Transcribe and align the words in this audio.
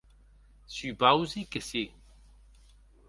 Supausi 0.75 1.43
que 1.51 1.61
si. 1.67 1.83